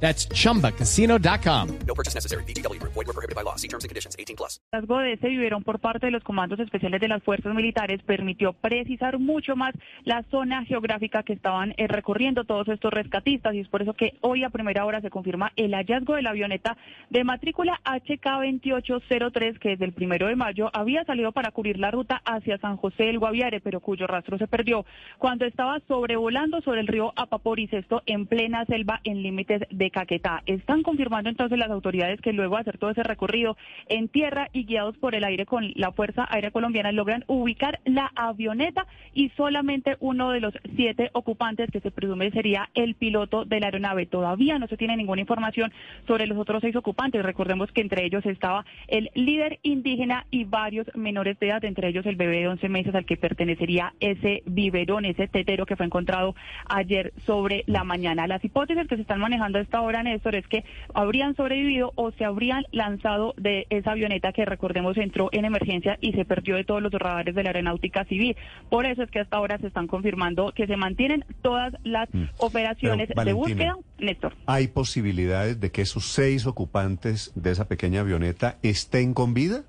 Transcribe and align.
That's 0.00 0.28
chumbacasino.com. 0.28 1.68
No 1.86 1.94
purchase 1.94 2.14
necessary. 2.14 2.44
BGW. 2.44 2.80
Void 2.82 3.06
were 3.06 3.12
prohibited 3.12 3.34
by 3.34 3.42
law. 3.42 3.56
See 3.56 3.68
terms 3.68 3.84
and 3.84 3.88
conditions. 3.88 4.16
18 4.18 4.36
plus. 4.36 4.60
El 4.72 4.80
hallazgo 4.80 4.98
de 4.98 5.12
este 5.12 5.28
biberón 5.28 5.64
por 5.64 5.80
parte 5.80 6.06
de 6.06 6.12
los 6.12 6.22
comandos 6.22 6.60
especiales 6.60 7.00
de 7.00 7.08
las 7.08 7.22
fuerzas 7.22 7.54
militares 7.54 8.02
permitió 8.02 8.52
precisar 8.52 9.18
mucho 9.18 9.56
más 9.56 9.74
la 10.04 10.22
zona 10.30 10.64
geográfica 10.64 11.22
que 11.22 11.32
estaban 11.32 11.74
eh, 11.76 11.86
recorriendo 11.86 12.44
todos 12.44 12.68
estos 12.68 12.92
rescatistas 12.92 13.54
y 13.54 13.60
es 13.60 13.68
por 13.68 13.82
eso 13.82 13.94
que 13.94 14.14
hoy 14.20 14.44
a 14.44 14.50
primera 14.50 14.84
hora 14.84 15.00
se 15.00 15.10
confirma 15.10 15.52
el 15.56 15.72
hallazgo 15.72 16.14
de 16.14 16.22
la 16.22 16.30
avioneta 16.30 16.76
de 17.10 17.24
matrícula 17.24 17.80
HK2803 17.84 19.58
que 19.58 19.70
desde 19.70 19.84
el 19.84 19.92
primero 19.92 20.26
de 20.26 20.36
mayo 20.36 20.70
había 20.72 21.04
salido 21.04 21.32
para 21.32 21.50
cubrir 21.50 21.78
la 21.78 21.90
ruta 21.90 22.22
hacia 22.24 22.58
San 22.58 22.76
José 22.76 23.04
del 23.04 23.18
Guaviare 23.18 23.60
pero 23.60 23.80
cuyo 23.80 24.06
rastro 24.06 24.38
se 24.38 24.46
perdió 24.46 24.84
cuando 25.18 25.44
estaba 25.44 25.80
sobrevolando 25.88 26.60
sobre 26.60 26.80
el 26.80 26.86
río 26.86 27.12
Apaporis 27.16 27.72
esto 27.72 28.02
en 28.06 28.26
plena 28.26 28.64
selva 28.66 29.00
en 29.04 29.22
límites 29.22 29.62
de 29.70 29.85
Caquetá. 29.90 30.42
Están 30.46 30.82
confirmando 30.82 31.30
entonces 31.30 31.58
las 31.58 31.70
autoridades 31.70 32.20
que 32.20 32.32
luego 32.32 32.56
de 32.56 32.62
hacer 32.62 32.78
todo 32.78 32.90
ese 32.90 33.02
recorrido 33.02 33.56
en 33.88 34.08
tierra 34.08 34.48
y 34.52 34.64
guiados 34.64 34.96
por 34.98 35.14
el 35.14 35.24
aire 35.24 35.46
con 35.46 35.72
la 35.74 35.92
Fuerza 35.92 36.26
Aérea 36.28 36.50
Colombiana 36.50 36.92
logran 36.92 37.24
ubicar 37.26 37.80
la 37.84 38.12
avioneta 38.14 38.86
y 39.14 39.30
solamente 39.30 39.96
uno 40.00 40.30
de 40.30 40.40
los 40.40 40.54
siete 40.74 41.10
ocupantes 41.12 41.70
que 41.70 41.80
se 41.80 41.90
presume 41.90 42.30
sería 42.30 42.68
el 42.74 42.94
piloto 42.94 43.44
de 43.44 43.60
la 43.60 43.66
aeronave. 43.66 44.06
Todavía 44.06 44.58
no 44.58 44.68
se 44.68 44.76
tiene 44.76 44.96
ninguna 44.96 45.20
información 45.20 45.72
sobre 46.06 46.26
los 46.26 46.38
otros 46.38 46.60
seis 46.60 46.76
ocupantes. 46.76 47.22
Recordemos 47.22 47.70
que 47.72 47.80
entre 47.80 48.04
ellos 48.04 48.24
estaba 48.26 48.64
el 48.88 49.10
líder 49.14 49.58
indígena 49.62 50.26
y 50.30 50.44
varios 50.44 50.86
menores 50.94 51.38
de 51.38 51.48
edad, 51.48 51.64
entre 51.64 51.88
ellos 51.88 52.06
el 52.06 52.16
bebé 52.16 52.40
de 52.40 52.48
11 52.48 52.68
meses 52.68 52.94
al 52.94 53.04
que 53.04 53.16
pertenecería 53.16 53.94
ese 54.00 54.42
biberón, 54.46 55.04
ese 55.04 55.28
tetero 55.28 55.66
que 55.66 55.76
fue 55.76 55.86
encontrado 55.86 56.34
ayer 56.68 57.12
sobre 57.24 57.64
la 57.66 57.84
mañana. 57.84 58.26
Las 58.26 58.44
hipótesis 58.44 58.86
que 58.88 58.96
se 58.96 59.02
están 59.02 59.20
manejando 59.20 59.58
hasta 59.76 59.84
ahora, 59.84 60.02
Néstor, 60.02 60.34
es 60.36 60.46
que 60.46 60.64
habrían 60.94 61.36
sobrevivido 61.36 61.92
o 61.96 62.10
se 62.12 62.24
habrían 62.24 62.64
lanzado 62.72 63.34
de 63.36 63.66
esa 63.68 63.92
avioneta 63.92 64.32
que 64.32 64.46
recordemos 64.46 64.96
entró 64.96 65.28
en 65.32 65.44
emergencia 65.44 65.98
y 66.00 66.12
se 66.12 66.24
perdió 66.24 66.56
de 66.56 66.64
todos 66.64 66.80
los 66.82 66.92
radares 66.92 67.34
de 67.34 67.42
la 67.42 67.50
aeronáutica 67.50 68.04
civil. 68.06 68.36
Por 68.70 68.86
eso 68.86 69.02
es 69.02 69.10
que 69.10 69.20
hasta 69.20 69.36
ahora 69.36 69.58
se 69.58 69.66
están 69.66 69.86
confirmando 69.86 70.52
que 70.52 70.66
se 70.66 70.76
mantienen 70.76 71.24
todas 71.42 71.74
las 71.84 72.08
operaciones 72.38 73.10
Pero, 73.14 73.24
de 73.24 73.32
búsqueda. 73.34 73.76
Néstor. 73.98 74.34
¿Hay 74.46 74.68
posibilidades 74.68 75.60
de 75.60 75.70
que 75.70 75.82
esos 75.82 76.06
seis 76.06 76.46
ocupantes 76.46 77.32
de 77.34 77.50
esa 77.50 77.68
pequeña 77.68 78.00
avioneta 78.00 78.56
estén 78.62 79.12
con 79.12 79.34
vida? 79.34 79.64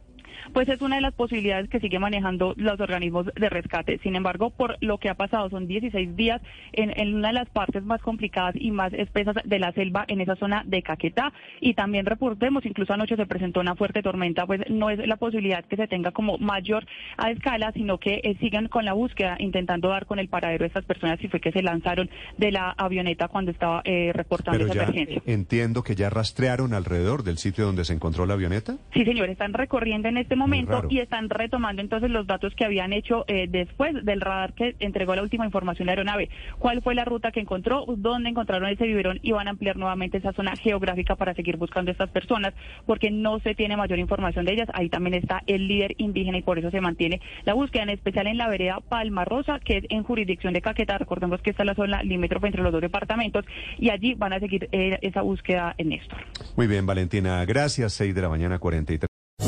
Pues 0.54 0.68
es 0.70 0.82
una 0.82 0.96
de 0.96 1.02
las 1.02 1.14
posibilidades 1.14 1.70
que 1.70 1.80
sigue 1.80 2.00
manejando 2.00 2.54
los 2.58 2.80
organismos 2.80 3.26
de 3.36 3.50
rescate. 3.50 4.00
Sin 4.00 4.16
embargo, 4.16 4.50
por 4.50 4.78
lo 4.82 4.98
que 4.98 5.10
ha 5.10 5.16
pasado, 5.16 5.50
son 5.50 5.68
16 5.68 6.16
días 6.16 6.42
en, 6.74 6.92
en 7.00 7.16
una 7.16 7.30
de 7.30 7.34
las 7.36 7.50
partes 7.50 7.84
más 7.84 8.02
complicadas 8.02 8.56
y 8.58 8.72
más 8.72 8.94
espesas 8.94 9.36
de 9.44 9.60
la 9.60 9.72
selva, 9.74 10.06
en 10.08 10.22
esa 10.22 10.36
zona 10.36 10.64
de 10.66 10.82
Caquetá. 10.82 11.34
Y 11.62 11.74
también 11.74 12.06
reportemos, 12.06 12.66
incluso 12.66 12.94
anoche 12.94 13.16
se 13.16 13.26
presentó 13.26 13.60
una 13.60 13.76
fuerte 13.76 14.02
tormenta, 14.02 14.46
pues 14.46 14.62
no 14.70 14.90
es 14.90 15.06
la 15.08 15.18
posibilidad 15.18 15.64
que 15.66 15.76
se 15.76 15.88
tenga 15.88 16.12
como 16.12 16.38
mayor 16.38 16.86
a 17.18 17.32
escala, 17.32 17.72
sino 17.74 17.98
que 17.98 18.22
eh, 18.24 18.36
sigan 18.40 18.68
con 18.68 18.86
la 18.86 18.94
búsqueda, 18.94 19.36
intentando 19.40 19.90
dar 19.90 20.06
con 20.06 20.20
el 20.20 20.30
paradero 20.30 20.64
de 20.64 20.68
estas 20.68 20.86
personas, 20.86 21.20
si 21.20 21.28
fue 21.28 21.40
que 21.40 21.52
se 21.52 21.62
lanzaron 21.62 22.10
de 22.38 22.52
la 22.52 22.72
avioneta 22.78 23.28
cuando 23.28 23.52
estaba 23.52 23.82
eh, 23.86 24.12
reportando 24.14 24.60
Pero 24.60 24.72
esa 24.72 24.76
ya 24.76 24.84
emergencia. 24.84 25.22
entiendo 25.26 25.84
que 25.84 25.96
ya 25.96 26.10
rastrearon 26.10 26.74
alrededor 26.74 27.24
del 27.24 27.38
sitio 27.38 27.66
donde 27.66 27.86
se 27.86 27.94
encontró 27.94 28.26
la 28.26 28.34
avioneta. 28.34 28.78
Sí, 28.94 29.04
señor, 29.06 29.30
están 29.30 29.54
recorriendo 29.54 30.08
en 30.08 30.18
este 30.28 30.36
momento 30.36 30.84
y 30.90 31.00
están 31.00 31.30
retomando 31.30 31.82
entonces 31.82 32.10
los 32.10 32.28
datos 32.28 32.54
que 32.54 32.66
habían 32.66 32.92
hecho 32.92 33.24
eh, 33.30 33.48
después 33.50 33.94
del 34.04 34.20
radar 34.20 34.52
que 34.54 34.76
entregó 34.80 35.16
la 35.16 35.22
última 35.22 35.46
información 35.46 35.88
aeronave. 35.88 36.30
¿Cuál 36.60 36.82
fue 36.82 36.96
la 36.96 37.06
ruta 37.06 37.32
que 37.32 37.40
encontró? 37.40 37.86
¿Dónde 37.88 38.30
encontraron 38.30 38.68
ese 38.68 38.86
biberón? 38.86 39.20
Y 39.22 39.32
van 39.32 39.48
a 39.48 39.52
ampliar 39.52 39.78
nuevamente 39.78 40.18
esa 40.18 40.34
zona 40.34 40.58
geográfica 40.58 41.16
para 41.16 41.34
seguir 41.34 41.56
buscando 41.56 41.92
a 41.92 41.94
estas 41.94 42.10
personas 42.10 42.54
porque 42.86 43.10
no 43.10 43.40
se 43.40 43.56
tiene 43.56 43.78
mayor 43.78 44.00
información 44.00 44.44
de 44.44 44.52
ellas. 44.52 44.68
Ahí 44.74 44.90
también 44.90 45.14
está 45.14 45.44
el 45.48 45.66
líder 45.66 45.96
indígena 45.98 46.40
y 46.40 46.42
por 46.42 46.60
eso 46.60 46.72
se 46.72 46.82
mantiene 46.82 47.22
la 47.46 47.54
búsqueda, 47.54 47.84
en 47.84 47.92
especial 47.92 48.28
en 48.28 48.38
la 48.38 48.50
vereda 48.50 48.82
Palma 48.82 49.24
Rosa, 49.24 49.62
que 49.62 49.78
es 49.78 49.86
en 49.88 50.04
jurisdicción 50.04 50.54
de 50.54 50.62
Caquetá. 50.62 50.98
Recordemos 50.98 51.42
que 51.42 51.52
esta 51.52 51.64
es 51.64 51.68
la 51.68 51.76
zona 51.76 52.04
limítrofe 52.04 52.48
entre 52.48 52.64
los 52.64 52.74
dos 52.74 52.82
departamentos 52.82 53.46
y 53.78 53.92
allí 53.92 54.14
van 54.14 54.34
a 54.34 54.42
seguir 54.42 54.68
eh, 54.74 55.00
esa 55.02 55.22
búsqueda 55.22 55.74
en 55.78 55.88
Néstor. 55.88 56.20
Muy 56.58 56.68
bien, 56.68 56.86
Valentina, 56.86 57.46
gracias. 57.46 57.94
6 57.94 58.14
de 58.14 58.22
la 58.22 58.28
mañana, 58.28 58.60
43. 58.60 59.07